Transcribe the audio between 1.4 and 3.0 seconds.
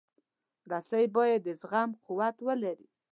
د زغم قوت ولري.